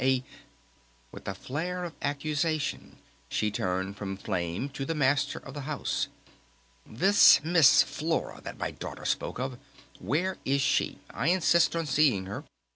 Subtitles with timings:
[0.03, 0.23] A"
[1.11, 2.97] With a flare of accusation
[3.29, 6.07] she turned from Flame to the Master of the House.
[6.87, 9.59] "This Miss Flora that my daughter spoke of,
[9.99, 10.97] where is she?
[11.11, 12.45] I insist on seeing her!